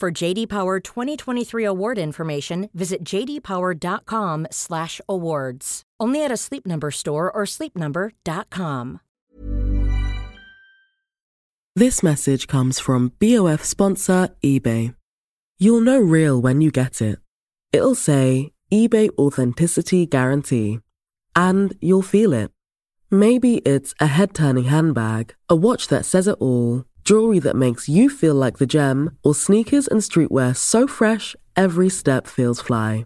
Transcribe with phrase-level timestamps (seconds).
[0.00, 5.82] For JD Power 2023 award information, visit jdpower.com/awards.
[6.00, 9.00] Only at a Sleep Number store or sleepnumber.com.
[11.76, 14.94] This message comes from BOF sponsor eBay.
[15.58, 17.18] You'll know real when you get it.
[17.70, 20.80] It'll say eBay Authenticity Guarantee.
[21.36, 22.50] And you'll feel it.
[23.10, 27.88] Maybe it's a head turning handbag, a watch that says it all, jewelry that makes
[27.88, 33.04] you feel like the gem, or sneakers and streetwear so fresh every step feels fly.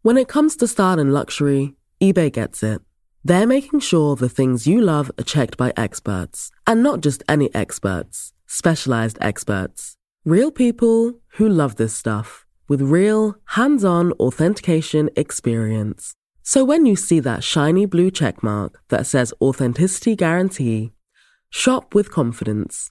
[0.00, 2.80] When it comes to style and luxury, eBay gets it.
[3.22, 6.50] They're making sure the things you love are checked by experts.
[6.66, 9.96] And not just any experts, specialized experts.
[10.24, 16.14] Real people who love this stuff with real, hands on authentication experience.
[16.42, 20.92] So when you see that shiny blue checkmark that says Authenticity Guarantee,
[21.50, 22.90] shop with confidence.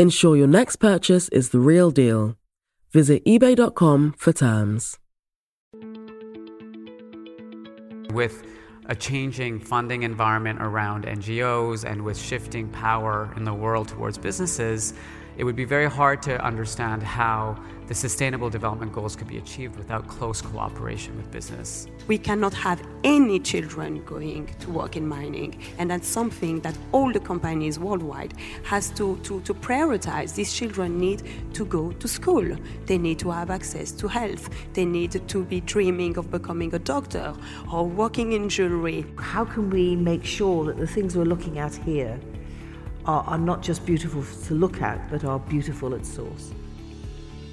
[0.00, 2.34] Ensure your next purchase is the real deal.
[2.90, 4.98] Visit eBay.com for terms.
[8.10, 8.42] With
[8.86, 14.94] a changing funding environment around NGOs and with shifting power in the world towards businesses,
[15.40, 17.56] it would be very hard to understand how
[17.86, 21.86] the Sustainable Development Goals could be achieved without close cooperation with business.
[22.08, 27.10] We cannot have any children going to work in mining, and that's something that all
[27.10, 28.34] the companies worldwide
[28.64, 30.34] has to, to, to prioritize.
[30.34, 31.22] These children need
[31.54, 32.46] to go to school.
[32.84, 34.50] They need to have access to health.
[34.74, 37.34] They need to be dreaming of becoming a doctor
[37.72, 39.06] or working in jewelry.
[39.16, 42.20] How can we make sure that the things we're looking at here
[43.06, 46.52] are, are not just beautiful to look at, but are beautiful at source.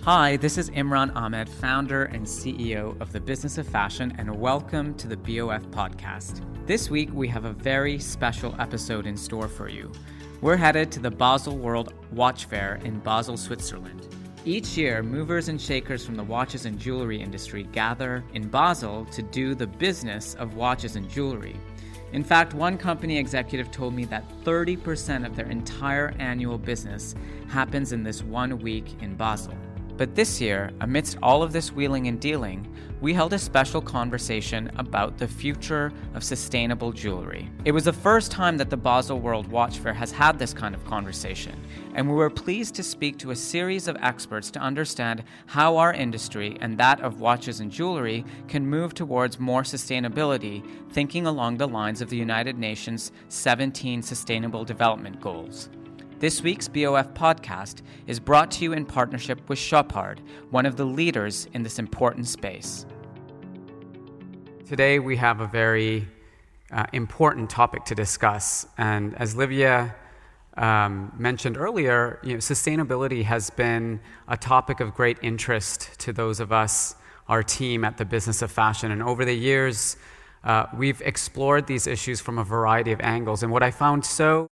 [0.04, 4.94] Hi, this is Imran Ahmed, founder and CEO of the Business of Fashion, and welcome
[4.96, 6.42] to the BOF podcast.
[6.66, 9.92] This week, we have a very special episode in store for you.
[10.42, 14.08] We're headed to the Basel World Watch Fair in Basel, Switzerland.
[14.46, 19.22] Each year, movers and shakers from the watches and jewelry industry gather in Basel to
[19.22, 21.58] do the business of watches and jewelry.
[22.14, 27.16] In fact, one company executive told me that 30% of their entire annual business
[27.50, 29.54] happens in this one week in Basel.
[29.98, 32.72] But this year, amidst all of this wheeling and dealing,
[33.02, 37.50] we held a special conversation about the future of sustainable jewelry.
[37.66, 40.76] It was the first time that the Basel World Watch Fair has had this kind
[40.76, 41.60] of conversation,
[41.96, 45.94] and we were pleased to speak to a series of experts to understand how our
[45.94, 51.68] industry and that of watches and jewelry can move towards more sustainability, thinking along the
[51.68, 55.70] lines of the United Nations 17 Sustainable Development Goals.
[56.20, 60.20] This week's BOF podcast is brought to you in partnership with Chopard,
[60.50, 62.88] one of the leaders in this important space.
[64.66, 66.08] Today, we have a very
[66.72, 68.66] uh, important topic to discuss.
[68.80, 69.96] And as Livia
[70.58, 76.40] um, mentioned earlier, you know, sustainability has been a topic of great interest to those
[76.40, 76.96] of us,
[77.28, 78.90] our team at the Business of Fashion.
[78.90, 79.98] And over the years,
[80.44, 83.44] uh, we've explored these issues from a variety of angles.
[83.44, 84.48] And what I found so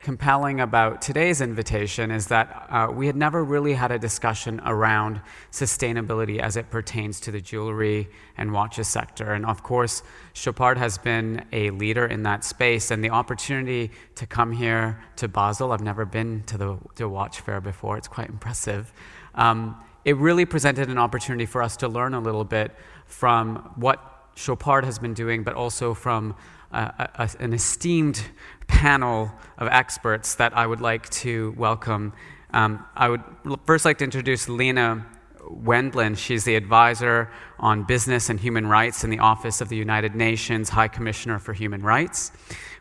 [0.00, 5.20] compelling about today's invitation is that uh, we had never really had a discussion around
[5.50, 9.32] sustainability as it pertains to the jewelry and watches sector.
[9.32, 10.02] And of course,
[10.34, 15.26] Chopard has been a leader in that space, and the opportunity to come here to
[15.26, 18.92] Basel, I've never been to the, the watch fair before, it's quite impressive.
[19.34, 22.74] Um, it really presented an opportunity for us to learn a little bit
[23.06, 26.36] from what Chopard has been doing, but also from
[26.70, 28.22] uh, a, an esteemed
[28.68, 32.12] panel of experts that I would like to welcome.
[32.52, 33.22] Um, I would
[33.66, 35.04] first like to introduce Lena
[35.50, 36.18] Wendland.
[36.18, 40.68] She's the advisor on business and human rights in the Office of the United Nations
[40.68, 42.30] High Commissioner for Human Rights.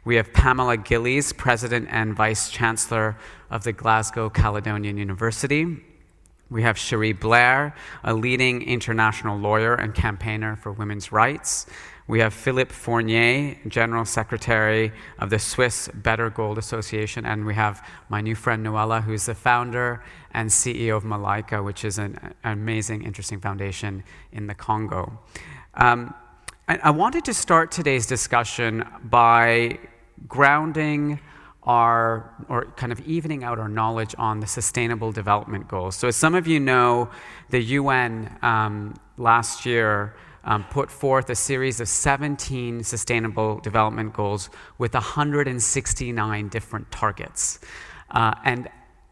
[0.06, 3.18] We have Pamela Gillies, President and Vice Chancellor
[3.50, 5.84] of the Glasgow Caledonian University.
[6.50, 11.66] We have Cherie Blair, a leading international lawyer and campaigner for women's rights.
[12.08, 17.26] We have Philippe Fournier, General Secretary of the Swiss Better Gold Association.
[17.26, 20.02] And we have my new friend Noella, who's the founder
[20.32, 25.20] and CEO of Malaika, which is an, an amazing, interesting foundation in the Congo.
[25.74, 26.14] Um,
[26.70, 29.78] I, I wanted to start today's discussion by
[30.30, 31.20] grounding
[31.68, 35.96] our, or kind of evening out our knowledge on the Sustainable Development Goals.
[35.96, 37.10] So, as some of you know,
[37.50, 40.16] the UN um, last year
[40.46, 47.60] um, put forth a series of 17 Sustainable Development Goals with 169 different targets.
[48.10, 48.70] Uh, and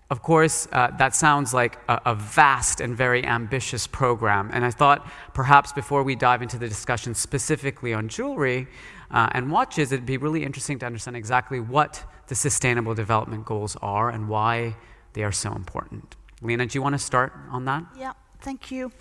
[0.10, 4.50] of course, uh, that sounds like a, a, vast and very ambitious program.
[4.54, 8.68] And I thought perhaps before we dive into the discussion specifically on jewelry
[9.12, 13.76] uh, and watches, it'd be really interesting to understand exactly what the Sustainable Development Goals
[13.82, 14.76] are and why
[15.14, 16.16] they are so important.
[16.42, 17.84] Lena, do you want to start on that?
[17.98, 18.14] Yeah.
[18.46, 18.92] Thank you.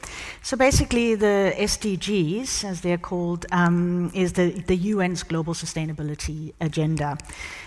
[0.43, 7.19] So basically, the SDGs, as they're called, um, is the, the UN's Global Sustainability Agenda.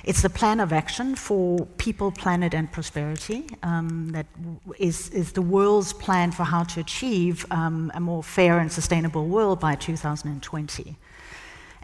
[0.03, 4.25] It's the plan of action for people, planet, and prosperity um, that
[4.79, 9.27] is, is the world's plan for how to achieve um, a more fair and sustainable
[9.27, 10.97] world by 2020.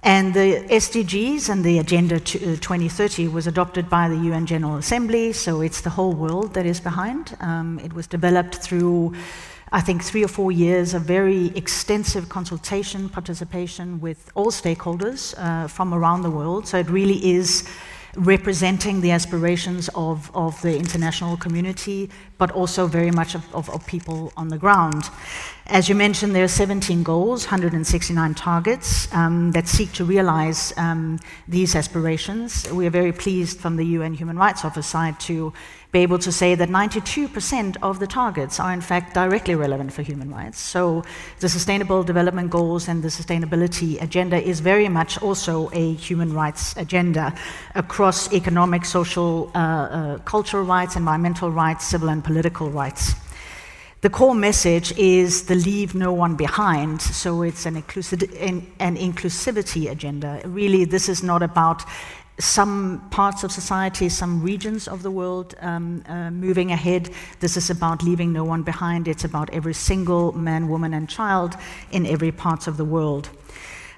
[0.05, 5.31] And the SDGs and the Agenda 2030 uh, was adopted by the UN General Assembly,
[5.31, 7.37] so it's the whole world that is behind.
[7.39, 9.13] Um, it was developed through
[9.75, 15.67] I think, three or four years of very extensive consultation, participation with all stakeholders uh,
[15.67, 16.67] from around the world.
[16.67, 17.67] So it really is
[18.15, 23.83] representing the aspirations of, of the international community, but also very much of, of, of,
[23.87, 25.09] people on the ground.
[25.67, 31.19] As you mentioned, there are 17 goals, 169 targets um, that seek to realize um,
[31.47, 32.69] these aspirations.
[32.69, 35.53] We are very pleased from the UN Human Rights Office side to
[35.93, 40.01] be able to say that 92% of the targets are in fact directly relevant for
[40.01, 40.59] human rights.
[40.59, 41.03] So
[41.39, 46.75] the Sustainable Development Goals and the Sustainability Agenda is very much also a human rights
[46.75, 47.33] agenda
[47.75, 53.13] across economic, social, uh, uh, cultural rights, environmental rights, civil and political rights.
[54.03, 60.41] The core message is the leave no one behind, so it's an, an inclusivity agenda.
[60.43, 61.85] Really, this is not about
[62.37, 67.11] some parts of society, some regions of the world um, uh, moving ahead.
[67.39, 69.07] This is about leaving no one behind.
[69.07, 71.55] It's about every single man, woman, and child
[71.91, 73.29] in every part of the world.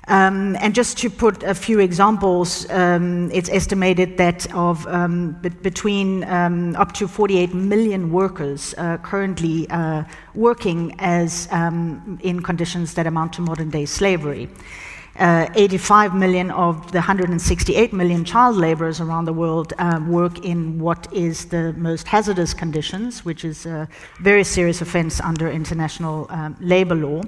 [0.08, 5.50] Um, and just to put a few examples, um, it's estimated that of um, be-
[5.50, 10.04] between um, up to 48 million workers uh, currently uh,
[10.36, 14.48] working as um, in conditions that amount to modern day slavery.
[15.18, 20.78] Uh, 85 million of the 168 million child laborers around the world uh, work in
[20.78, 23.88] what is the most hazardous conditions, which is a
[24.20, 27.22] very serious offense under international um, labor law.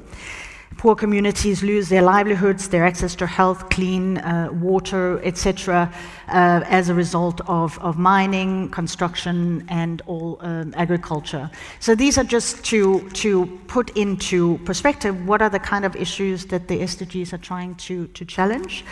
[0.76, 5.92] Poor communities lose their livelihoods, their access to health, clean uh, water, etc.,
[6.28, 11.50] uh, as a result of, of mining, construction, and all um, agriculture.
[11.80, 16.46] So these are just to, to put into perspective what are the kind of issues
[16.48, 18.86] that the SDGs are trying to, to challenge.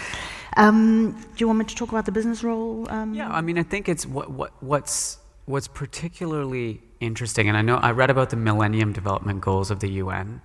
[0.57, 2.89] Um, do you want me to talk about the business role?
[2.89, 3.13] Um?
[3.13, 7.75] Yeah, I mean, I think it's what, what, what's, what's particularly interesting, and I know
[7.75, 10.41] I read about the Millennium Development Goals of the UN.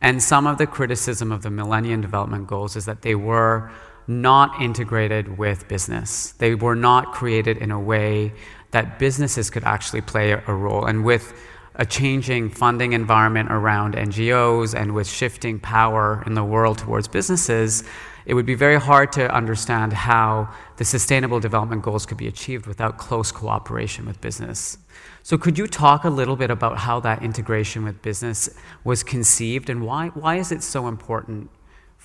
[0.00, 3.70] And some of the criticism of the Millennium Development Goals is that they were
[4.06, 6.32] not integrated with business.
[6.32, 8.32] They were not created in a way
[8.70, 10.84] that businesses could actually play a role.
[10.84, 11.32] And with
[11.76, 17.84] a changing funding environment around NGOs and with shifting power in the world towards businesses,
[18.26, 22.66] it would be very hard to understand how the Sustainable Development Goals could be achieved
[22.66, 24.78] without close cooperation with business.
[25.22, 28.48] So, could you talk a little bit about how that integration with business
[28.84, 31.50] was conceived and why, why is it so important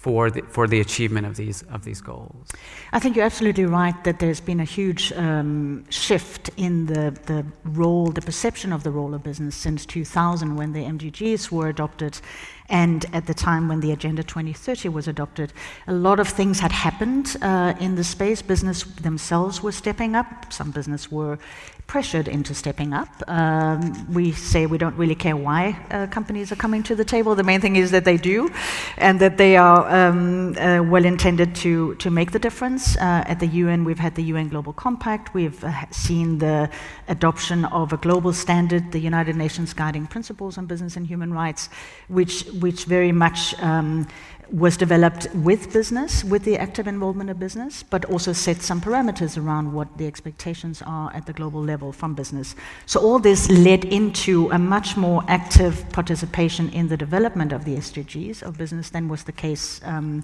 [0.06, 2.52] for the, for the achievement of these, of these goals?
[2.94, 7.44] I think you're absolutely right that there's been a huge um, shift in the, the
[7.64, 12.22] role, the perception of the role of business since 2000 when the MDGs were adopted
[12.68, 15.54] And at the time when the Agenda 2030 was adopted,
[15.88, 18.42] a lot of things had happened uh, in the space.
[18.42, 20.52] Business themselves were stepping up.
[20.52, 21.38] Some business were
[21.86, 23.10] pressured into stepping up.
[23.28, 27.36] Um, we say we don't really care why uh, companies are coming to the table.
[27.36, 28.50] The main thing is that they do,
[28.98, 32.98] and that they are um, uh, well intended to to make the difference.
[32.98, 35.34] Uh, at the UN, we've had the UN Global Compact.
[35.34, 36.70] We've uh, seen the
[37.08, 41.70] adoption of a global standard, the United Nations Guiding Principles on Business and Human Rights,
[42.08, 44.08] which which very much um,
[44.52, 49.42] was developed with business, with the active involvement of business, but also set some parameters
[49.42, 52.56] around what the expectations are at the global level from business.
[52.86, 57.76] So all this led into a much more active participation in the development of the
[57.76, 60.24] SDGs of business than was the case um,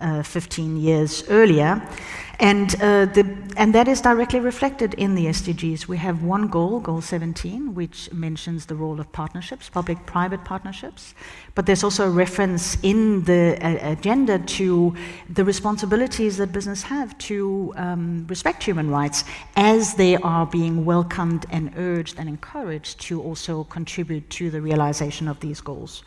[0.00, 1.82] uh, 15 years earlier.
[2.42, 3.24] And, uh, the,
[3.56, 5.86] and that is directly reflected in the SDGs.
[5.86, 11.14] We have one goal, Goal 17, which mentions the role of partnerships, public private partnerships.
[11.54, 14.92] But there's also a reference in the uh, agenda to
[15.30, 19.22] the responsibilities that business have to um, respect human rights
[19.54, 25.28] as they are being welcomed and urged and encouraged to also contribute to the realization
[25.28, 26.02] of these goals.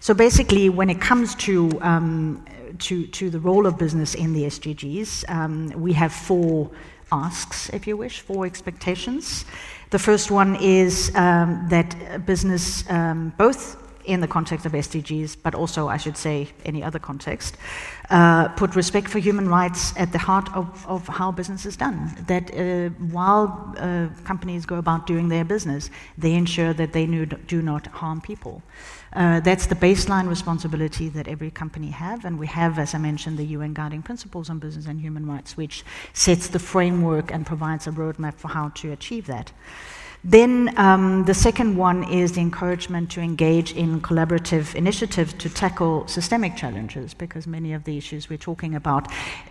[0.00, 2.44] So basically, when it comes to um,
[2.78, 6.70] to, to the role of business in the SDGs, um, we have four
[7.10, 9.44] asks, if you wish, four expectations.
[9.90, 15.54] The first one is um, that business, um, both in the context of SDGs, but
[15.54, 17.56] also, I should say, any other context,
[18.10, 22.16] uh, put respect for human rights at the heart of, of how business is done.
[22.26, 27.62] That uh, while uh, companies go about doing their business, they ensure that they do
[27.62, 28.62] not harm people.
[29.12, 33.38] Uh, that's the baseline responsibility that every company have, and we have, as I mentioned,
[33.38, 37.86] the UN Guiding Principles on Business and Human Rights, which sets the framework and provides
[37.86, 39.52] a roadmap for how to achieve that.
[40.24, 46.08] Then um, the second one is the encouragement to engage in collaborative initiatives to tackle
[46.08, 49.06] systemic challenges, because many of the issues we're talking about,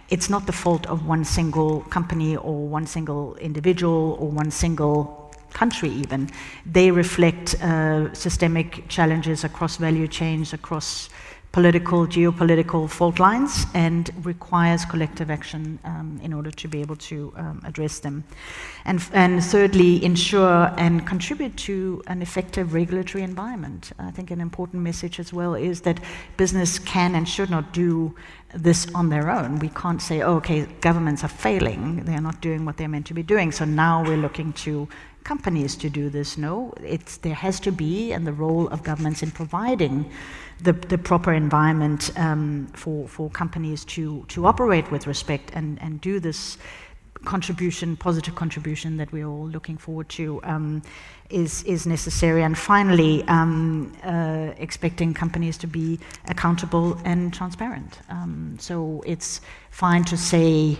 [0.09, 5.31] it's not the fault of one single company or one single individual or one single
[5.53, 6.29] country even,
[6.65, 11.09] they reflect uh, systemic challenges across value chains, across
[11.57, 17.33] political, geopolitical fault lines, and requires collective action um, in order to be able to
[17.35, 18.23] um, address them.
[18.85, 23.91] And, and thirdly, ensure and contribute to an effective regulatory environment.
[23.97, 25.99] I think an important message as well is that
[26.37, 28.13] business can and should not do
[28.53, 29.57] this on their own.
[29.57, 33.15] We can't say, oh, okay, governments are failing, they're not doing what they're meant to
[33.15, 34.87] be doing, so now we're looking to
[35.27, 36.37] companies to do this.
[36.37, 40.09] No, it's, there has to be, and the role of governments in providing
[40.61, 45.99] the, the proper environment um, for, for companies to, to operate with respect and, and
[45.99, 46.57] do this
[47.25, 50.81] contribution, positive contribution that we're all looking forward to, um,
[51.29, 52.41] is, is necessary.
[52.43, 57.99] And finally, um, uh, expecting companies to be accountable and transparent.
[58.09, 59.41] Um, so it's
[59.71, 60.79] fine to say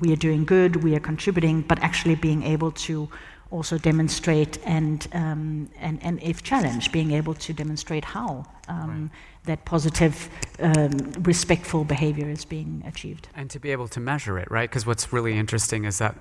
[0.00, 3.08] we are doing good, we are contributing, but actually being able to
[3.50, 9.10] also demonstrate and, um, and, and if challenged, being able to demonstrate how um, right.
[9.44, 10.28] that positive,
[10.60, 10.90] um,
[11.22, 13.28] respectful behavior is being achieved.
[13.34, 14.70] And to be able to measure it, right?
[14.70, 16.14] Because what's really interesting is that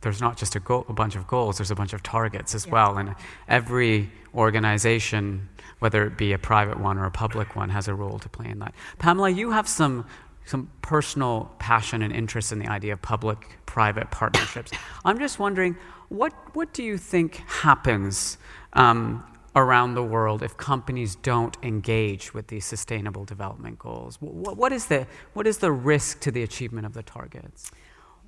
[0.00, 2.66] there's not just a, goal, a bunch of goals, there's a bunch of targets as
[2.66, 2.72] yeah.
[2.72, 2.96] well.
[2.96, 3.14] And
[3.48, 5.48] every organization,
[5.80, 8.48] whether it be a private one or a public one, has a role to play
[8.48, 8.74] in that.
[8.98, 10.06] Pamela, you have some
[10.44, 14.72] some personal passion and interest in the idea of public private partnerships.
[15.04, 15.76] I'm just wondering
[16.12, 18.36] what, what do you think happens
[18.74, 19.24] um,
[19.56, 24.18] around the world if companies don't engage with these sustainable development goals?
[24.20, 27.70] What, what, is the, what is the risk to the achievement of the targets?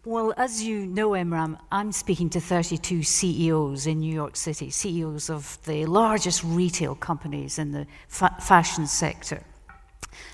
[0.06, 5.30] Well, as you know, Imran, I'm speaking to 32 CEOs in New York City, CEOs
[5.30, 9.42] of the largest retail companies in the fa- fashion sector.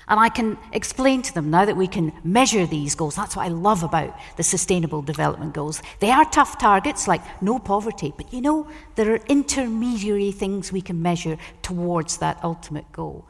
[0.07, 3.15] And I can explain to them now that we can measure these goals.
[3.15, 5.81] That's what I love about the Sustainable Development Goals.
[5.99, 10.81] They are tough targets like no poverty, but you know, there are intermediary things we
[10.81, 13.27] can measure towards that ultimate goal.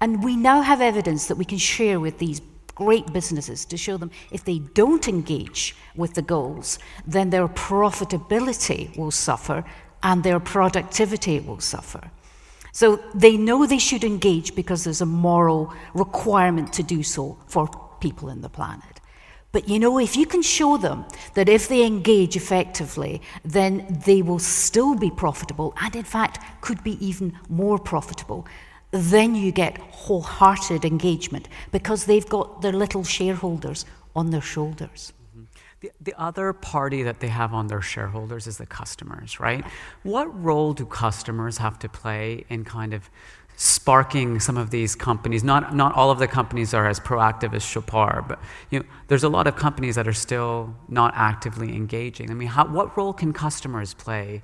[0.00, 2.40] And we now have evidence that we can share with these
[2.74, 8.96] great businesses to show them if they don't engage with the goals, then their profitability
[8.96, 9.64] will suffer
[10.02, 12.10] and their productivity will suffer.
[12.72, 17.68] So they know they should engage because there's a moral requirement to do so for
[18.00, 19.00] people in the planet.
[19.52, 24.22] But you know, if you can show them that if they engage effectively, then they
[24.22, 28.46] will still be profitable and, in fact, could be even more profitable,
[28.90, 33.84] then you get wholehearted engagement because they've got their little shareholders
[34.16, 35.12] on their shoulders.
[35.82, 39.64] The, the other party that they have on their shareholders is the customers, right?
[40.04, 43.10] What role do customers have to play in kind of
[43.56, 45.44] sparking some of these companies.
[45.44, 49.24] Not, not all of the companies are as proactive as Chopard, but you know, there's
[49.24, 52.30] a lot of companies that are still not actively engaging.
[52.30, 54.42] I mean, how, what role can customers play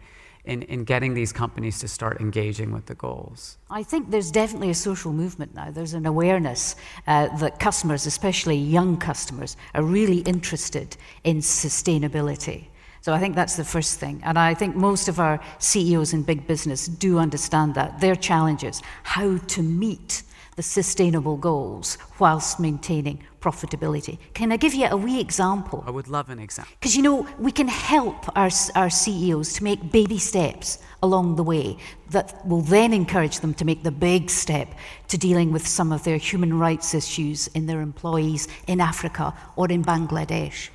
[0.48, 3.58] in, in getting these companies to start engaging with the goals?
[3.70, 5.70] I think there's definitely a social movement now.
[5.70, 6.74] There's an awareness
[7.06, 12.68] uh, that customers, especially young customers, are really interested in sustainability.
[13.02, 14.20] So I think that's the first thing.
[14.24, 18.00] And I think most of our CEOs in big business do understand that.
[18.00, 20.22] Their challenge is how to meet
[20.56, 24.18] the sustainable goals whilst maintaining profitability.
[24.34, 25.82] Can I give you a wee example?
[25.86, 26.72] I would love an example.
[26.78, 31.42] Because you know, we can help our, our CEOs to make baby steps along the
[31.42, 31.76] way
[32.10, 34.68] that will then encourage them to make the big step
[35.08, 39.68] to dealing with some of their human rights issues in their employees in Africa or
[39.68, 40.68] in Bangladesh.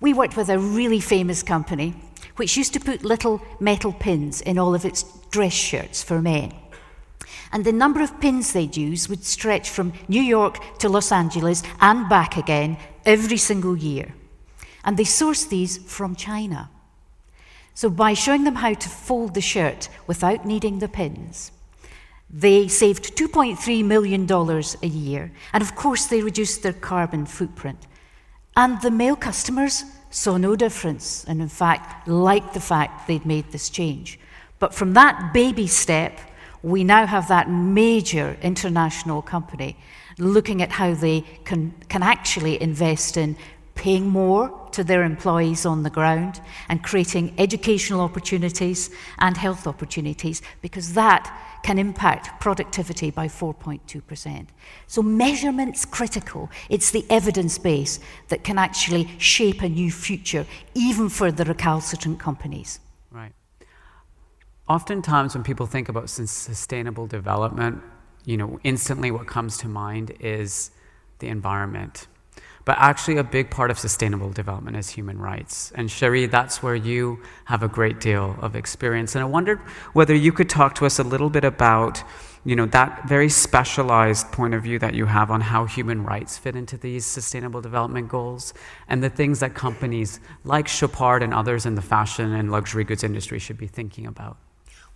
[0.00, 1.94] We worked with a really famous company
[2.36, 6.52] which used to put little metal pins in all of its dress shirts for men.
[7.52, 11.62] And the number of pins they'd use would stretch from New York to Los Angeles
[11.80, 14.14] and back again every single year.
[14.84, 16.70] And they sourced these from China.
[17.74, 21.52] So, by showing them how to fold the shirt without needing the pins,
[22.32, 25.32] they saved $2.3 million a year.
[25.52, 27.86] And of course, they reduced their carbon footprint.
[28.56, 33.50] And the male customers saw no difference, and in fact, liked the fact they'd made
[33.50, 34.18] this change.
[34.58, 36.18] But from that baby step,
[36.62, 39.76] we now have that major international company
[40.18, 43.36] looking at how they can, can actually invest in
[43.74, 50.42] paying more to their employees on the ground and creating educational opportunities and health opportunities
[50.60, 54.46] because that can impact productivity by 4.2%.
[54.86, 56.50] So, measurement's critical.
[56.68, 62.18] It's the evidence base that can actually shape a new future, even for the recalcitrant
[62.18, 62.80] companies.
[64.70, 67.82] Oftentimes, when people think about sustainable development,
[68.24, 70.70] you know, instantly what comes to mind is
[71.18, 72.06] the environment.
[72.64, 75.72] But actually, a big part of sustainable development is human rights.
[75.74, 79.16] And Cherie, that's where you have a great deal of experience.
[79.16, 79.58] And I wondered
[79.92, 82.04] whether you could talk to us a little bit about
[82.44, 86.38] you know, that very specialized point of view that you have on how human rights
[86.38, 88.54] fit into these sustainable development goals
[88.86, 93.02] and the things that companies like Chopard and others in the fashion and luxury goods
[93.02, 94.38] industry should be thinking about.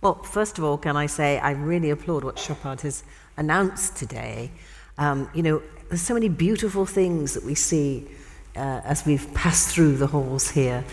[0.05, 3.03] Well, first of all, can I say I really applaud what Chopard has
[3.37, 4.51] announced today.
[4.99, 8.07] Um, you know, there's so many beautiful things that we see
[8.55, 10.85] uh, as we've passed through the halls here.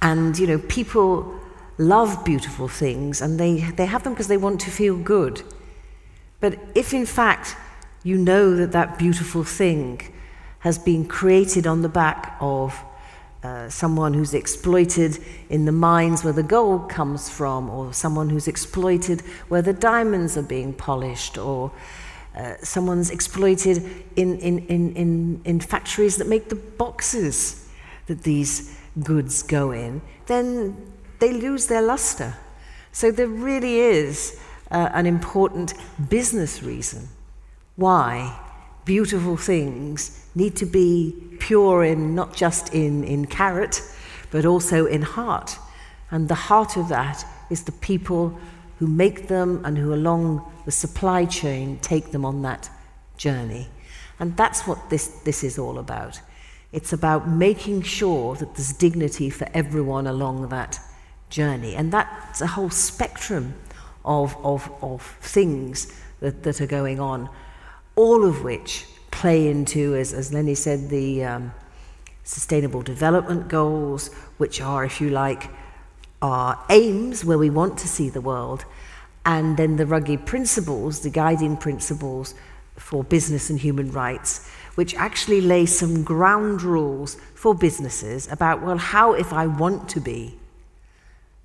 [0.00, 1.38] And, you know, people
[1.76, 5.42] love beautiful things and they, they have them because they want to feel good.
[6.40, 7.58] But if in fact
[8.04, 10.00] you know that that beautiful thing
[10.60, 12.82] has been created on the back of
[13.46, 18.48] uh, someone who's exploited in the mines where the gold comes from, or someone who's
[18.48, 21.70] exploited where the diamonds are being polished, or
[22.36, 23.76] uh, someone's exploited
[24.16, 27.68] in, in, in, in, in factories that make the boxes
[28.06, 30.74] that these goods go in, then
[31.20, 32.34] they lose their luster.
[32.92, 35.74] So there really is uh, an important
[36.08, 37.08] business reason
[37.76, 38.38] why
[38.86, 43.82] beautiful things need to be pure in not just in, in carat,
[44.30, 45.58] but also in heart.
[46.10, 48.38] And the heart of that is the people
[48.78, 52.70] who make them and who, along the supply chain, take them on that
[53.16, 53.68] journey.
[54.18, 56.20] And that's what this, this is all about.
[56.72, 60.78] It's about making sure that there's dignity for everyone along that
[61.28, 61.74] journey.
[61.74, 63.54] And that's a whole spectrum
[64.04, 67.28] of, of, of things that, that are going on,
[67.96, 71.52] all of which play into, as, as Lenny said, the um,
[72.22, 75.50] sustainable development goals, which are, if you like,
[76.22, 78.64] our aims where we want to see the world,
[79.24, 82.34] and then the Ruggie principles, the guiding principles
[82.76, 88.76] for business and human rights, which actually lay some ground rules for businesses about, well,
[88.76, 90.38] how if I want to be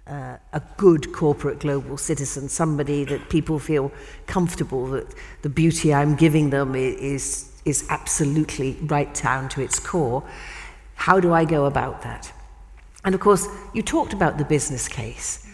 [0.08, 3.92] uh, a good corporate global citizen, somebody that people feel
[4.28, 10.24] comfortable that the beauty I'm giving them is, is absolutely right down to its core.
[10.96, 12.32] How do I go about that?
[13.04, 15.48] And of course, you talked about the business case.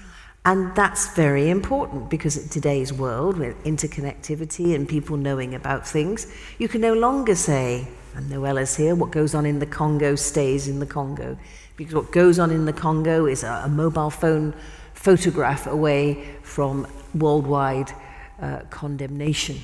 [0.46, 6.32] And that's very important because in today's world, with interconnectivity and people knowing about things,
[6.58, 10.68] you can no longer say, and Noella's here, what goes on in the Congo stays
[10.68, 11.38] in the Congo.
[11.76, 14.56] Because what goes on in the Congo is a, a mobile phone
[14.96, 17.92] photograph away from worldwide
[18.42, 19.60] uh, condemnation.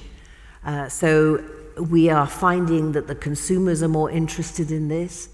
[0.64, 1.44] Uh, so
[1.78, 5.30] we are finding that the consumers are more interested in this,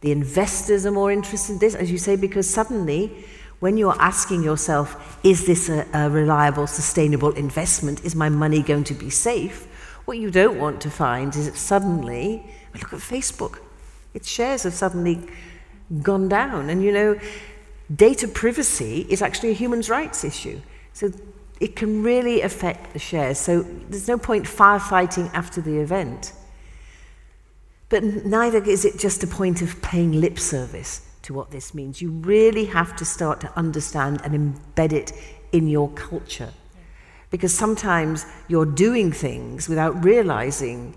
[0.00, 3.24] the investors are more interested in this, as you say, because suddenly
[3.60, 8.02] when you're asking yourself, is this a, a reliable, sustainable investment?
[8.04, 9.68] Is my money going to be safe?
[10.04, 12.44] What you don't want to find is that suddenly,
[12.80, 13.58] look at Facebook,
[14.14, 15.20] its shares have suddenly
[16.02, 16.70] gone down.
[16.70, 17.18] And you know,
[17.94, 20.60] data privacy is actually a human rights issue.
[20.92, 21.10] So
[21.60, 23.38] it can really affect the shares.
[23.38, 26.32] So there's no point firefighting after the event.
[27.88, 32.00] But neither is it just a point of paying lip service to what this means.
[32.00, 35.12] You really have to start to understand and embed it
[35.52, 36.52] in your culture.
[37.30, 40.96] Because sometimes you're doing things without realizing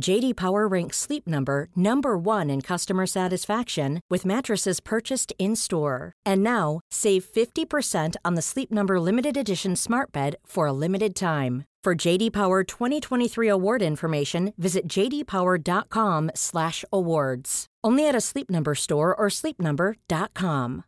[0.00, 6.12] JD Power ranks Sleep Number number 1 in customer satisfaction with mattresses purchased in-store.
[6.24, 11.16] And now, save 50% on the Sleep Number limited edition Smart Bed for a limited
[11.16, 11.64] time.
[11.84, 17.66] For JD Power 2023 award information, visit jdpower.com/awards.
[17.84, 20.84] Only at a Sleep Number store or sleepnumber.com.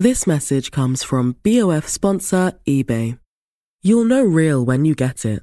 [0.00, 3.18] This message comes from BOF sponsor eBay.
[3.82, 5.42] You'll know real when you get it.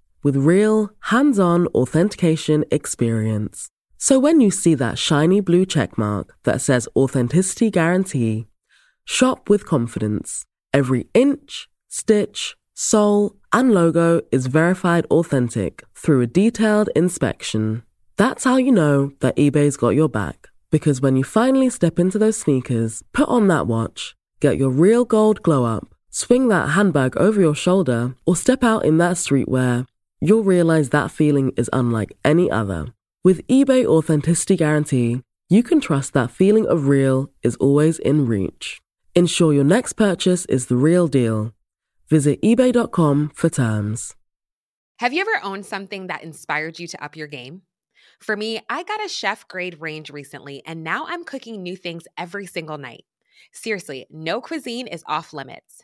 [0.23, 3.69] with real, hands on authentication experience.
[3.97, 8.47] So when you see that shiny blue checkmark that says Authenticity Guarantee,
[9.05, 10.43] shop with confidence.
[10.73, 17.83] Every inch, stitch, sole, and logo is verified authentic through a detailed inspection.
[18.17, 20.47] That's how you know that eBay's got your back.
[20.71, 25.03] Because when you finally step into those sneakers, put on that watch, get your real
[25.03, 29.85] gold glow up, swing that handbag over your shoulder, or step out in that streetwear,
[30.21, 32.93] you'll realize that feeling is unlike any other.
[33.23, 38.79] With eBay Authenticity Guarantee, you can trust that feeling of real is always in reach.
[39.15, 41.51] Ensure your next purchase is the real deal.
[42.07, 44.15] Visit eBay.com for terms.
[44.99, 47.63] Have you ever owned something that inspired you to up your game?
[48.19, 52.03] For me, I got a chef grade range recently, and now I'm cooking new things
[52.17, 53.03] every single night.
[53.51, 55.83] Seriously, no cuisine is off limits.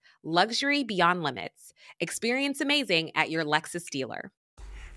[0.23, 1.73] Luxury beyond limits.
[1.99, 4.31] Experience amazing at your Lexus dealer.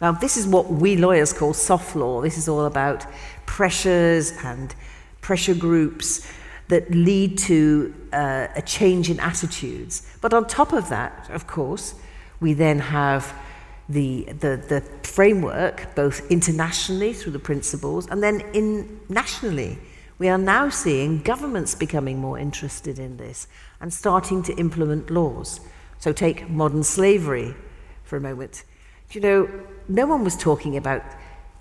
[0.01, 2.21] Now, this is what we lawyers call soft law.
[2.21, 3.07] This is all about
[3.47, 4.75] pressures and
[5.23, 6.31] pressure groups
[6.69, 10.07] that lead to uh, a change in attitudes.
[10.21, 11.95] But on top of that, of course,
[12.41, 13.35] we then have
[13.89, 19.79] the, the, the framework, both internationally through the principles and then in, nationally
[20.19, 23.49] we are now seeing governments becoming more interested in this
[23.85, 25.61] and starting to implement laws.
[25.99, 27.55] So, take modern slavery
[28.03, 28.65] for a moment.
[29.11, 29.51] You know,
[29.89, 31.03] no one was talking about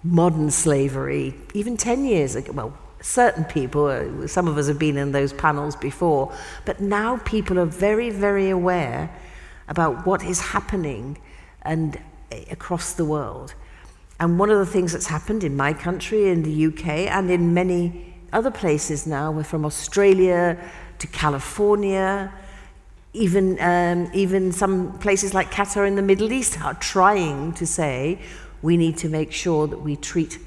[0.04, 2.54] modern slavery even 10 years ago.
[2.54, 6.34] Well, certain people, uh, some of us have been in those panels before,
[6.64, 9.14] but now people are very, very aware
[9.68, 11.18] about what is happening
[11.64, 12.00] and
[12.50, 13.54] across the world.
[14.22, 17.54] And one of the things that's happened in my country, in the UK, and in
[17.54, 20.58] many other places now, we're from Australia
[21.04, 22.32] to California,
[23.12, 28.20] even, um, even some places like Qatar in the Middle East are trying to say
[28.62, 30.40] we need to make sure that we treat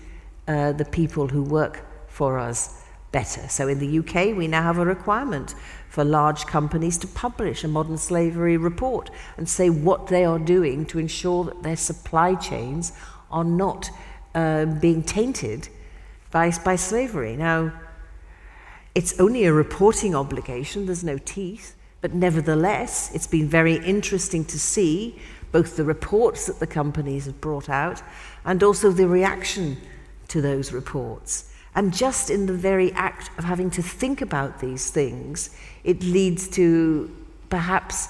[0.49, 3.47] uh, the people who work for us better.
[3.49, 5.55] So in the UK, we now have a requirement
[5.91, 10.87] for large companies to publish a modern slavery report and say what they are doing
[10.87, 12.95] to ensure that their supply chains
[13.31, 13.91] are not
[14.35, 15.69] uh, being tainted
[16.31, 17.37] by, by slavery.
[17.37, 17.73] Now,
[18.97, 21.77] it's only a reporting obligation, there's no teeth.
[22.01, 25.19] But nevertheless, it's been very interesting to see
[25.53, 28.03] both the reports that the companies have brought out
[28.47, 29.77] and also the reaction
[30.29, 31.53] to those reports.
[31.75, 35.51] And just in the very act of having to think about these things,
[35.85, 37.15] it leads to
[37.51, 38.09] perhaps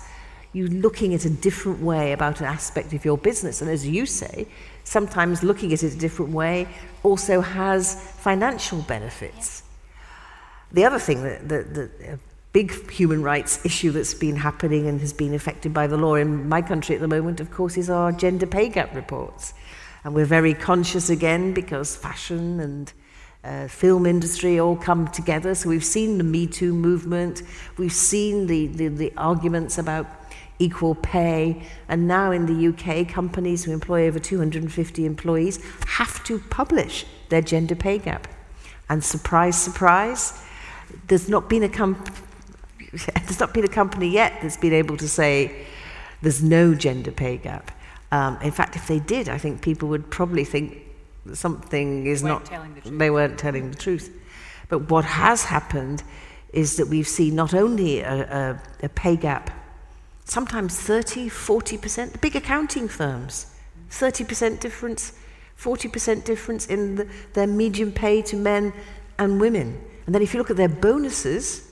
[0.52, 3.60] you looking at a different way about an aspect of your business.
[3.60, 4.46] And as you say,
[4.84, 6.68] sometimes looking at it a different way
[7.02, 9.64] also has financial benefits.
[10.72, 12.18] The other thing that, that, that
[12.52, 16.48] big human rights issue that's been happening and has been affected by the law in
[16.48, 19.52] my country at the moment, of course, is our gender pay gap reports.
[20.04, 22.92] And we're very conscious again because fashion and
[23.44, 25.54] uh, film industry all come together.
[25.54, 27.42] So we've seen the Me Too movement,
[27.76, 30.06] we've seen the, the, the arguments about
[30.58, 36.38] equal pay, and now in the UK, companies who employ over 250 employees have to
[36.38, 38.26] publish their gender pay gap.
[38.88, 40.42] And surprise, surprise,
[41.08, 42.16] there's not been a company
[43.14, 45.66] there's not been a company yet that's been able to say
[46.22, 47.70] there's no gender pay gap.
[48.12, 50.78] Um, in fact, if they did, I think people would probably think
[51.34, 52.44] something is not,
[52.84, 54.10] the they weren't telling the truth.
[54.68, 56.02] But what has happened
[56.52, 59.50] is that we've seen not only a, a, a pay gap,
[60.24, 63.54] sometimes 30, 40%, the big accounting firms,
[63.90, 65.12] 30% difference,
[65.58, 68.72] 40% difference in the, their median pay to men
[69.18, 69.80] and women.
[70.06, 71.66] And then if you look at their bonuses,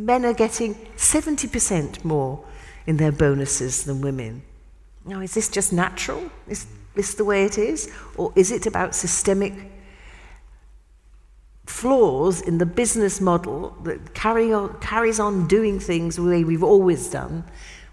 [0.00, 2.42] Men are getting 70% more
[2.86, 4.42] in their bonuses than women.
[5.04, 6.30] Now, is this just natural?
[6.48, 7.92] Is this the way it is?
[8.16, 9.52] Or is it about systemic
[11.66, 16.64] flaws in the business model that carry on, carries on doing things the way we've
[16.64, 17.44] always done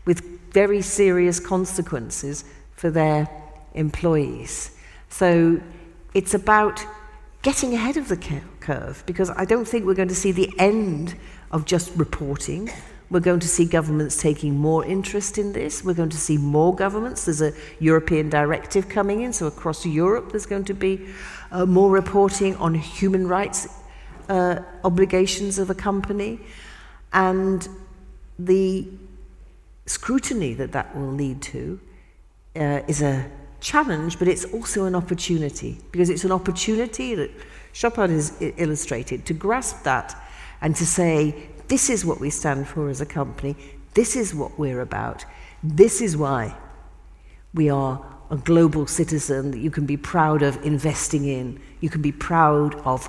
[0.05, 0.21] with
[0.51, 3.29] very serious consequences for their
[3.73, 4.77] employees?
[5.09, 5.59] So
[6.13, 6.85] it's about
[7.41, 8.56] getting ahead of the curve
[9.05, 11.15] because I don't think we're going to see the end
[11.51, 12.69] of just reporting.
[13.09, 15.83] We're going to see governments taking more interest in this.
[15.83, 17.25] We're going to see more governments.
[17.25, 21.07] There's a European directive coming in, so across Europe there's going to be
[21.51, 23.69] uh, more reporting on human rights
[24.29, 26.39] uh, obligations of a company.
[27.13, 27.67] And
[28.37, 28.87] the
[29.85, 31.79] scrutiny that that will lead to
[32.57, 33.25] uh, is a
[33.61, 37.31] challenge, but it's also an opportunity because it's an opportunity that
[37.77, 40.19] Chopard has illustrated to grasp that
[40.61, 43.55] and to say, this is what we stand for as a company,
[43.93, 45.25] this is what we're about,
[45.61, 46.57] this is why
[47.53, 52.01] we are a global citizen that you can be proud of investing in, you can
[52.01, 53.07] be proud of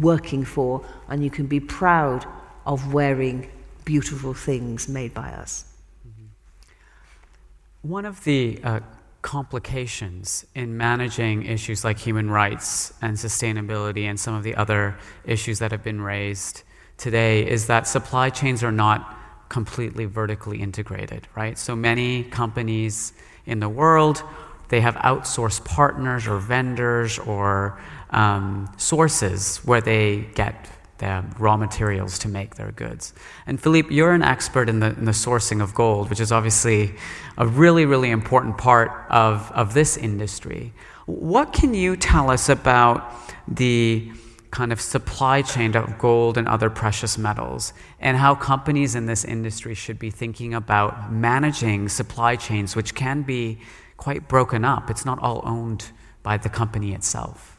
[0.00, 2.26] working for, and you can be proud
[2.66, 3.48] of wearing
[3.84, 5.64] beautiful things made by us.
[6.04, 7.88] Mm-hmm.
[7.88, 8.80] One of the uh,
[9.22, 15.58] complications in managing issues like human rights and sustainability and some of the other issues
[15.58, 16.62] that have been raised
[16.96, 19.16] today is that supply chains are not
[19.48, 21.58] completely vertically integrated, right?
[21.58, 23.12] So many companies
[23.46, 24.22] in the world,
[24.68, 32.18] they have outsourced partners or vendors or um, sources where they get the raw materials
[32.20, 33.14] to make their goods.
[33.46, 36.94] And Philippe, you're an expert in the, in the sourcing of gold, which is obviously
[37.36, 40.72] a really, really important part of, of this industry.
[41.06, 43.12] What can you tell us about
[43.46, 44.10] the
[44.50, 49.24] kind of supply chain of gold and other precious metals, and how companies in this
[49.24, 53.58] industry should be thinking about managing supply chains, which can be
[53.96, 54.90] quite broken up.
[54.90, 55.90] It's not all owned
[56.22, 57.58] by the company itself.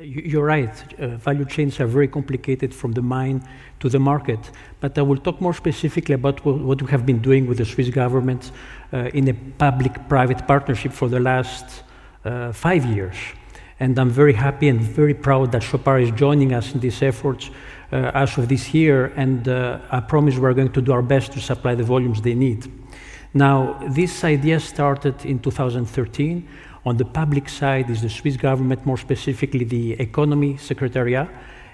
[0.00, 0.70] You're right.
[1.00, 3.42] Uh, value chains are very complicated from the mine
[3.80, 4.38] to the market.
[4.78, 7.64] But I will talk more specifically about what, what we have been doing with the
[7.64, 8.52] Swiss government
[8.92, 11.82] uh, in a public private partnership for the last
[12.24, 13.16] uh, five years.
[13.80, 17.50] And I'm very happy and very proud that Chopard is joining us in these efforts
[17.90, 19.06] uh, as of this year.
[19.16, 22.34] And uh, I promise we're going to do our best to supply the volumes they
[22.34, 22.70] need.
[23.34, 26.48] Now, this idea started in 2013.
[26.84, 31.28] On the public side is the Swiss government, more specifically the Economy Secretariat.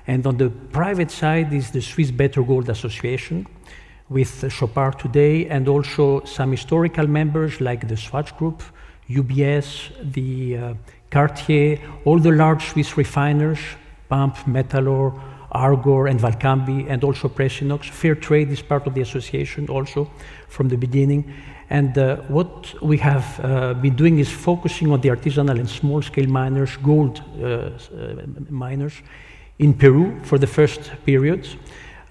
[0.06, 3.46] And on the private side is the Swiss Better Gold Association.
[4.08, 8.62] with Chopard today, and also some historical members like the Swatch Group,
[9.08, 10.74] UBS, the uh,
[11.10, 13.58] Cartier, all the large Swiss refiners,
[14.10, 15.18] PAMP, Metalor,
[15.52, 17.88] Argor, and Valcambi, and also Precinox.
[17.88, 20.10] Fair trade is part of the association also
[20.48, 21.32] from the beginning.
[21.70, 26.02] And uh, what we have uh, been doing is focusing on the artisanal and small
[26.02, 27.70] scale miners, gold uh, uh
[28.50, 28.94] miners,
[29.58, 31.48] in Peru for the first period,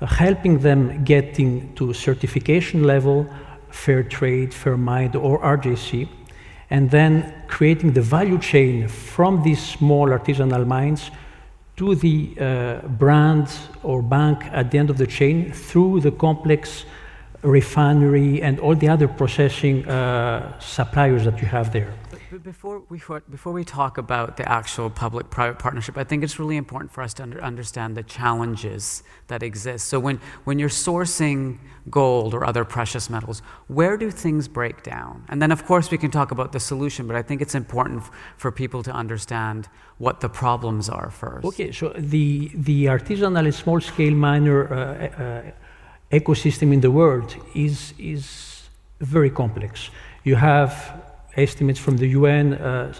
[0.01, 3.27] uh, helping them getting to certification level,
[3.69, 6.07] fair trade, fair mine, or RJC,
[6.69, 11.11] and then creating the value chain from these small artisanal mines
[11.75, 13.47] to the uh, brand
[13.83, 16.85] or bank at the end of the chain through the complex
[17.43, 21.93] refinery and all the other processing uh, suppliers that you have there.
[22.31, 26.39] But before we, before we talk about the actual public private partnership, I think it's
[26.39, 29.87] really important for us to under, understand the challenges that exist.
[29.87, 31.59] So, when, when you're sourcing
[31.91, 35.25] gold or other precious metals, where do things break down?
[35.29, 38.01] And then, of course, we can talk about the solution, but I think it's important
[38.01, 41.45] f- for people to understand what the problems are first.
[41.45, 45.51] Okay, so the, the artisanal and small scale miner uh, uh,
[46.13, 48.63] ecosystem in the world is, is
[48.99, 49.89] very complex.
[50.23, 51.01] You have
[51.35, 52.93] estimates from the UN, uh,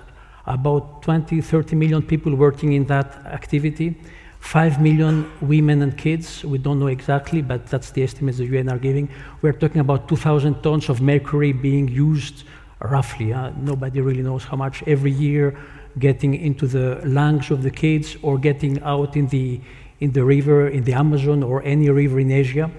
[0.46, 3.96] about 20, 30 million people working in that activity.
[4.40, 8.70] 5 million women and kids, we don't know exactly, but that's the estimates the UN
[8.70, 9.08] are giving.
[9.42, 12.44] We're talking about 2,000 tons of mercury being used
[12.82, 13.32] roughly.
[13.32, 15.58] Uh, nobody really knows how much every year
[15.98, 19.62] getting into the lungs of the kids or getting out in the,
[20.02, 22.70] in the river, in the Amazon or any river in Asia.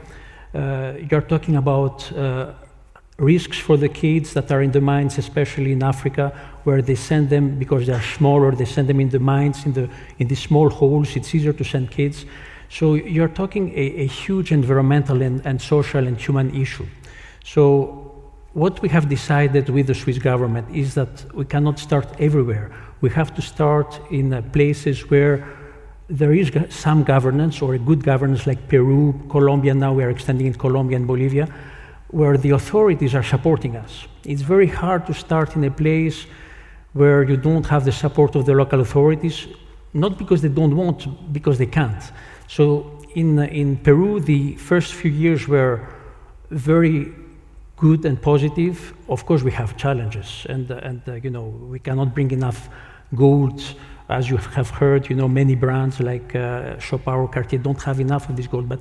[0.55, 2.53] Uh, you're talking about uh,
[3.19, 6.33] risks for the kids that are in the mines, especially in Africa,
[6.64, 9.88] where they send them because they're smaller, they send them in the mines, in the
[10.19, 11.17] in these small holes.
[11.17, 12.25] It's easier to send kids.
[12.69, 16.87] So you're talking a, a huge environmental and, and social and human issue.
[17.45, 18.05] So
[18.53, 22.71] what we have decided with the Swiss government is that we cannot start everywhere.
[23.01, 25.47] We have to start in uh, places where
[26.09, 30.47] there is some governance or a good governance like Peru, Colombia, now we are extending
[30.47, 31.49] in Colombia and Bolivia,
[32.09, 34.07] where the authorities are supporting us.
[34.25, 36.27] It's very hard to start in a place
[36.93, 39.47] where you don't have the support of the local authorities,
[39.93, 42.03] not because they don't want, because they can't.
[42.49, 45.88] So in, in Peru, the first few years were
[46.51, 47.12] very
[47.77, 48.95] good and positive.
[49.09, 52.69] Of course, we have challenges, and, and uh, you know, we cannot bring enough
[53.14, 53.62] gold.
[54.09, 58.01] As you have heard, you know, many brands like uh, Chopard or Cartier don't have
[58.01, 58.81] enough of this gold, but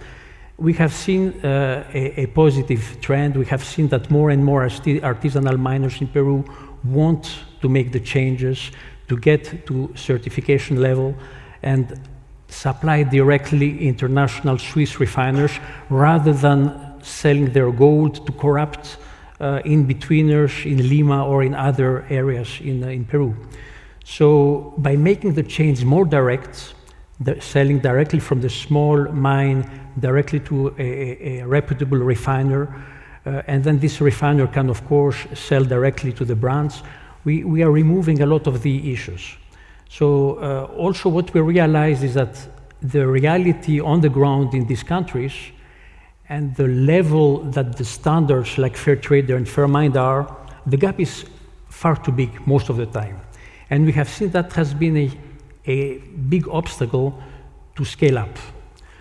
[0.57, 3.35] we have seen uh, a, a, positive trend.
[3.35, 6.45] We have seen that more and more artisanal miners in Peru
[6.83, 8.71] want to make the changes
[9.07, 11.15] to get to certification level
[11.63, 11.99] and
[12.47, 15.59] supply directly international Swiss refiners
[15.89, 18.97] rather than selling their gold to corrupt
[19.39, 23.35] uh, in-betweeners in Lima or in other areas in, uh, in Peru.
[24.03, 26.73] So by making the change more direct,
[27.39, 32.67] selling directly from the small mine directly to a, a reputable refiner,
[33.25, 36.83] uh, and then this refiner can, of course, sell directly to the brands.
[37.23, 39.37] We, we are removing a lot of the issues.
[39.89, 42.35] So, uh, also, what we realize is that
[42.81, 45.33] the reality on the ground in these countries
[46.27, 50.35] and the level that the standards like fair trade and Fairmined are,
[50.65, 51.25] the gap is
[51.69, 53.21] far too big most of the time.
[53.73, 55.11] And we have seen that has been a,
[55.65, 55.97] a
[56.29, 57.19] big obstacle
[57.75, 58.37] to scale up.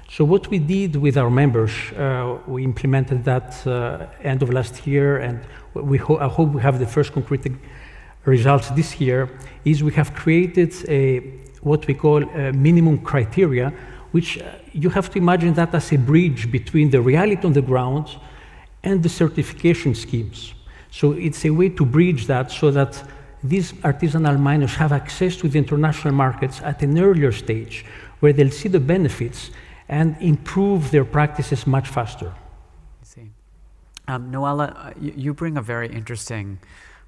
[0.08, 4.87] So what we did with our members, uh, we implemented that uh, end of last
[4.87, 5.40] year, and
[5.74, 7.46] we ho I hope we have the first concrete
[8.24, 9.28] results this year.
[9.66, 11.20] Is we have created a
[11.61, 13.74] what we call a minimum criteria,
[14.12, 17.66] which uh, you have to imagine that as a bridge between the reality on the
[17.72, 18.06] ground
[18.82, 20.54] and the certification schemes.
[20.90, 23.04] So it's a way to bridge that so that
[23.42, 27.85] these artisanal miners have access to the international markets at an earlier stage,
[28.20, 29.50] where they'll see the benefits
[29.88, 32.33] and improve their practices much faster.
[33.02, 33.31] I see.
[34.09, 36.59] Um, Noella, uh, you, bring a very interesting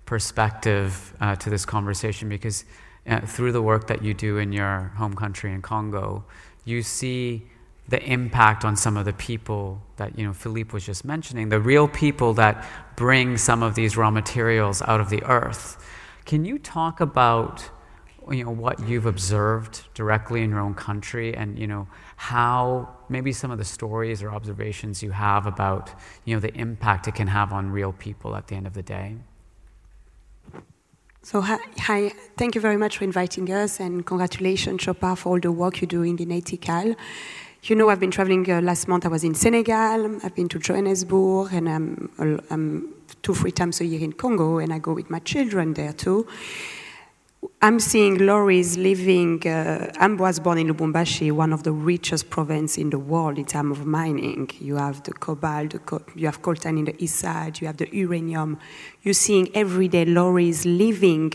[0.07, 2.64] perspective uh, to this conversation because
[3.07, 6.25] uh, through the work that you do in your home country in Congo,
[6.64, 7.47] you see
[7.88, 11.61] the impact on some of the people that you know Philippe was just mentioning, the
[11.61, 12.66] real people that
[12.97, 15.77] bring some of these raw materials out of the earth.
[16.25, 17.70] Can you talk about
[18.31, 23.33] you know what you've observed directly in your own country and you know how maybe
[23.33, 25.90] some of the stories or observations you have about
[26.25, 28.83] you know the impact it can have on real people at the end of the
[28.83, 29.16] day
[31.22, 35.52] so hi, thank you very much for inviting us and congratulations Chopard for all the
[35.52, 36.96] work you're doing in ATCAL
[37.66, 39.06] you know, I've been traveling uh, last month.
[39.06, 40.20] I was in Senegal.
[40.22, 42.94] I've been to Johannesburg, and I'm, I'm
[43.25, 46.29] two, three times a year in Congo, and I go with my children there too.
[47.60, 49.46] I'm seeing lorries living.
[49.46, 53.46] Uh, I was born in Lubumbashi, one of the richest provinces in the world in
[53.46, 54.50] terms of mining.
[54.60, 57.79] You have the cobalt, the co- you have coltan in the east side, you have
[57.79, 58.58] the uranium.
[59.02, 61.33] You're seeing everyday lorries living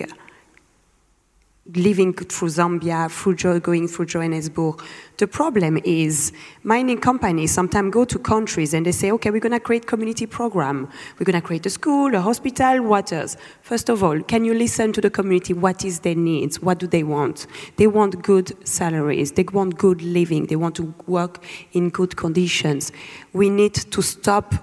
[1.76, 4.82] living through Zambia, through going through Johannesburg.
[5.18, 6.32] The problem is
[6.64, 10.26] mining companies sometimes go to countries and they say, okay, we're going to create community
[10.26, 10.90] program.
[11.18, 13.38] We're going to create a school, a hospital, what else?
[13.62, 15.54] First of all, can you listen to the community?
[15.54, 16.62] What is their needs?
[16.62, 17.48] What do they want?
[17.78, 19.34] They want good salaries.
[19.34, 20.48] They want good living.
[20.48, 21.44] They want to work
[21.74, 22.92] in good conditions.
[23.34, 24.54] We need to stop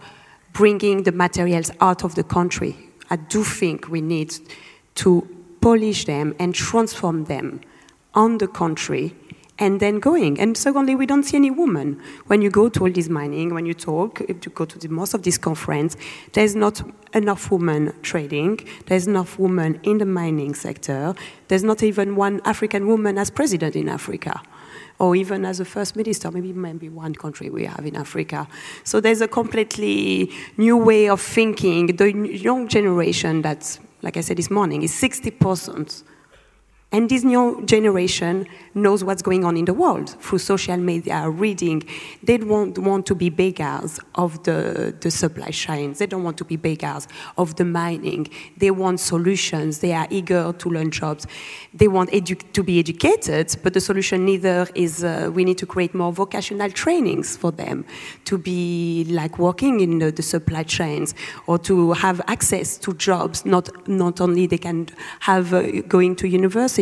[0.52, 2.76] bringing the materials out of the country.
[3.10, 4.34] I do think we need
[4.96, 5.35] to
[5.66, 7.60] polish them and transform them
[8.14, 9.12] on the country
[9.58, 10.38] and then going.
[10.38, 12.00] And secondly, we don't see any women.
[12.28, 14.88] When you go to all this mining, when you talk, if you go to the,
[14.88, 15.96] most of this conference,
[16.34, 16.80] there's not
[17.14, 21.16] enough women trading, there's enough women in the mining sector,
[21.48, 24.40] there's not even one African woman as president in Africa.
[25.00, 28.46] Or even as a first minister, maybe maybe one country we have in Africa.
[28.84, 31.96] So there's a completely new way of thinking.
[31.96, 36.04] The young generation that's like I said this morning, is 60%.
[36.92, 41.82] And this new generation knows what's going on in the world through social media, reading.
[42.22, 45.98] They don't want to be beggars of the, the supply chains.
[45.98, 48.28] They don't want to be beggars of the mining.
[48.56, 49.80] They want solutions.
[49.80, 51.26] They are eager to learn jobs.
[51.74, 55.92] They want to be educated, but the solution neither is uh, we need to create
[55.92, 57.84] more vocational trainings for them
[58.26, 61.14] to be like working in the, the supply chains
[61.48, 63.44] or to have access to jobs.
[63.44, 64.88] Not, not only they can
[65.20, 66.75] have uh, going to university,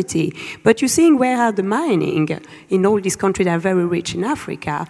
[0.63, 2.39] but you're seeing where are the mining
[2.69, 4.87] in all these countries that are very rich in Africa,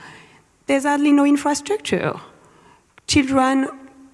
[0.66, 2.14] there's hardly no infrastructure.
[3.08, 3.68] Children,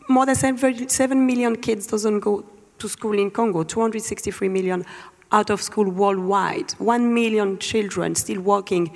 [0.10, 2.46] more than 7 million kids doesn't go
[2.80, 4.86] to school in Congo, 263 million
[5.32, 8.92] out of school worldwide, 1 million children still working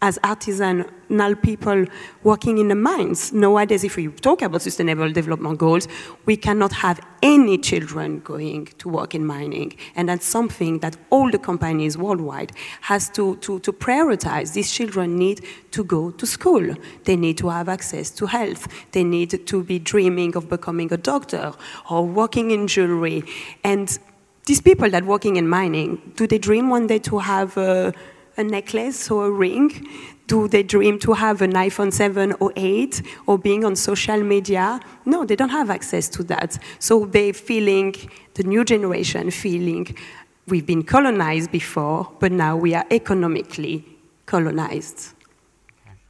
[0.00, 1.84] as artisanal people
[2.22, 3.32] working in the mines.
[3.32, 5.88] Nowadays, if we talk about sustainable development goals,
[6.24, 9.76] we cannot have any children going to work in mining.
[9.96, 14.52] And that's something that all the companies worldwide has to, to, to prioritize.
[14.52, 16.74] These children need to go to school.
[17.04, 18.68] They need to have access to health.
[18.92, 21.52] They need to be dreaming of becoming a doctor
[21.90, 23.24] or working in jewelry.
[23.64, 23.98] And
[24.46, 27.92] these people that working in mining, do they dream one day to have a
[28.38, 29.86] a necklace or a ring?
[30.26, 34.80] Do they dream to have an iPhone 7 or 8 or being on social media?
[35.04, 36.58] No, they don't have access to that.
[36.78, 37.94] So they're feeling,
[38.34, 39.96] the new generation feeling,
[40.46, 43.84] we've been colonized before, but now we are economically
[44.26, 45.14] colonized.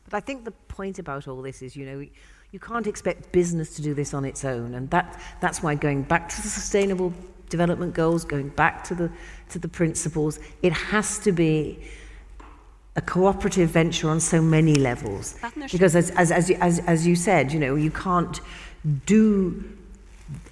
[0.04, 2.06] But I think the point about all this is, you know,
[2.50, 4.74] you can't expect business to do this on its own.
[4.74, 7.12] And that, that's why going back to the sustainable
[7.50, 9.10] development goals, going back to the,
[9.50, 11.78] to the principles, it has to be
[12.98, 15.36] a cooperative venture on so many levels.
[15.70, 18.40] Because as, as, as, as, as you said, you know, you can't
[19.06, 19.62] do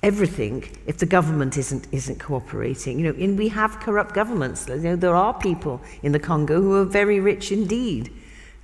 [0.01, 3.01] everything if the government isn't, isn't cooperating.
[3.01, 4.69] You know, and we have corrupt governments.
[4.69, 8.13] You know, there are people in the Congo who are very rich indeed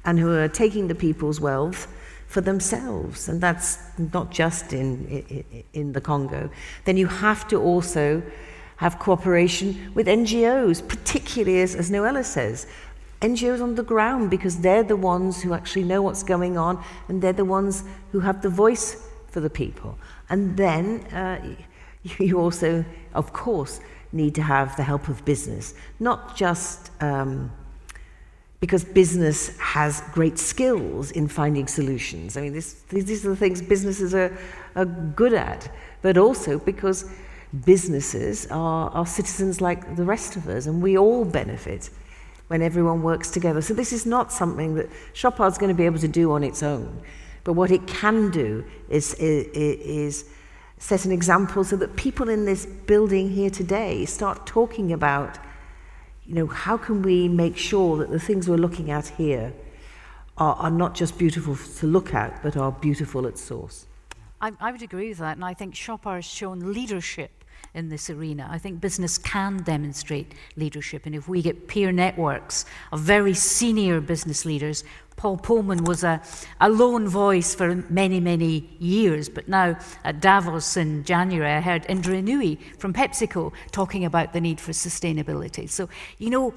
[0.04, 1.88] and who are taking the people's wealth
[2.28, 3.28] for themselves.
[3.28, 6.50] And that's not just in, in, in the Congo.
[6.84, 8.22] Then you have to also
[8.76, 12.66] have cooperation with NGOs, particularly as, as Noella says,
[13.22, 17.22] NGOs on the ground because they're the ones who actually know what's going on and
[17.22, 19.96] they're the ones who have the voice for the people.
[20.28, 21.56] And then uh,
[22.18, 23.80] you also, of course,
[24.12, 27.50] need to have the help of business, not just um,
[28.60, 32.36] because business has great skills in finding solutions.
[32.36, 34.36] I mean, this, these are the things businesses are,
[34.76, 35.70] are good at,
[36.02, 37.10] but also because
[37.64, 41.90] businesses are, are citizens like the rest of us and we all benefit
[42.49, 43.62] when everyone works together.
[43.62, 46.62] So this is not something that Chopard's going to be able to do on its
[46.62, 47.03] own.
[47.45, 50.30] But what it can do is, is, is
[50.78, 55.38] set an example so that people in this building here today start talking about,
[56.24, 59.53] you know, how can we make sure that the things we're looking at here
[60.38, 63.86] are, are not just beautiful to look at, but are beautiful at source.
[64.40, 67.41] I, I would agree with that, and I think Chopard has shown leadership
[67.74, 68.48] in this arena.
[68.50, 74.00] I think business can demonstrate leadership, and if we get peer networks of very senior
[74.00, 74.84] business leaders,
[75.16, 76.20] Paul Polman was a,
[76.60, 81.86] a lone voice for many, many years, but now at Davos in January, I heard
[81.88, 85.68] Indra Nooyi from PepsiCo talking about the need for sustainability.
[85.68, 86.54] So, you know,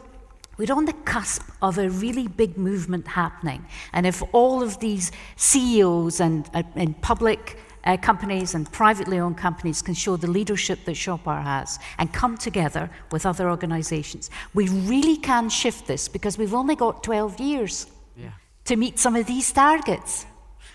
[0.58, 3.66] We're on the cusp of a really big movement happening.
[3.92, 9.82] And if all of these CEOs and, and public uh, companies and privately owned companies
[9.82, 15.18] can show the leadership that Chopard has and come together with other organizations, we really
[15.18, 18.30] can shift this because we've only got 12 years yeah.
[18.66, 20.26] to meet some of these targets.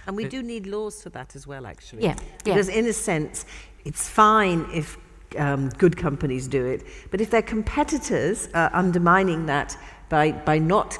[0.06, 2.02] And we do need laws for that as well, actually.
[2.02, 2.16] Yeah.
[2.42, 3.44] Because, in a sense,
[3.84, 4.96] it's fine if
[5.36, 9.76] um, good companies do it, but if their competitors are undermining that
[10.08, 10.98] by, by not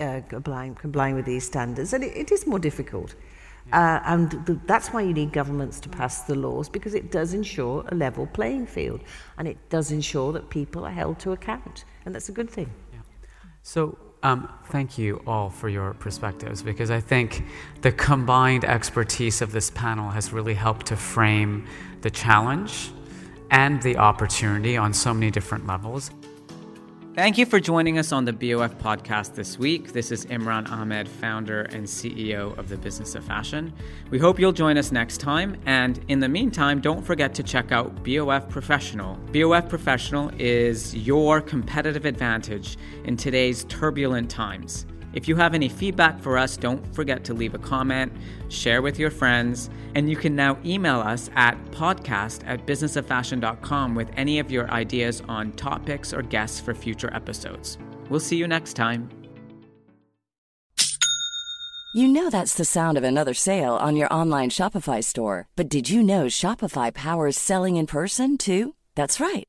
[0.00, 3.14] uh, complying, complying with these standards, then it, it is more difficult.
[3.72, 7.34] Uh, and the, that's why you need governments to pass the laws because it does
[7.34, 9.00] ensure a level playing field
[9.38, 11.84] and it does ensure that people are held to account.
[12.04, 12.70] And that's a good thing.
[12.92, 13.00] Yeah.
[13.62, 17.44] So, um, thank you all for your perspectives because I think
[17.82, 21.66] the combined expertise of this panel has really helped to frame
[22.00, 22.90] the challenge
[23.50, 26.10] and the opportunity on so many different levels.
[27.16, 29.94] Thank you for joining us on the BOF podcast this week.
[29.94, 33.72] This is Imran Ahmed, founder and CEO of the Business of Fashion.
[34.10, 35.56] We hope you'll join us next time.
[35.64, 39.16] And in the meantime, don't forget to check out BOF Professional.
[39.32, 44.84] BOF Professional is your competitive advantage in today's turbulent times.
[45.12, 48.12] If you have any feedback for us, don't forget to leave a comment,
[48.48, 54.10] share with your friends, and you can now email us at podcast at businessoffashion.com with
[54.16, 57.78] any of your ideas on topics or guests for future episodes.
[58.10, 59.08] We'll see you next time.
[61.94, 65.88] You know that's the sound of another sale on your online Shopify store, but did
[65.88, 68.74] you know Shopify powers selling in person too?
[68.94, 69.48] That's right.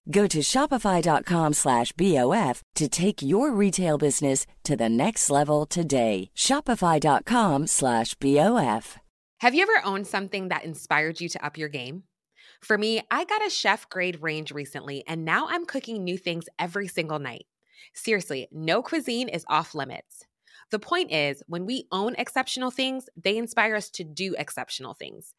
[0.11, 6.29] Go to shopify.com slash BOF to take your retail business to the next level today.
[6.35, 8.97] Shopify.com slash BOF.
[9.39, 12.03] Have you ever owned something that inspired you to up your game?
[12.61, 16.45] For me, I got a chef grade range recently, and now I'm cooking new things
[16.59, 17.45] every single night.
[17.93, 20.25] Seriously, no cuisine is off limits.
[20.71, 25.33] The point is, when we own exceptional things, they inspire us to do exceptional things.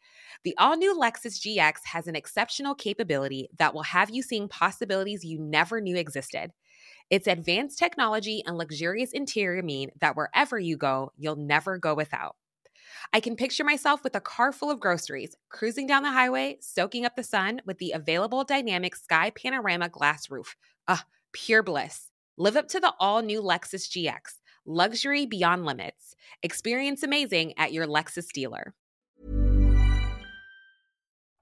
[0.45, 5.25] The all new Lexus GX has an exceptional capability that will have you seeing possibilities
[5.25, 6.53] you never knew existed.
[7.11, 12.37] Its advanced technology and luxurious interior mean that wherever you go, you'll never go without.
[13.13, 17.05] I can picture myself with a car full of groceries, cruising down the highway, soaking
[17.05, 20.57] up the sun with the available dynamic sky panorama glass roof.
[20.89, 22.11] Ah, pure bliss.
[22.37, 26.15] Live up to the all new Lexus GX Luxury beyond limits.
[26.41, 28.75] Experience amazing at your Lexus dealer.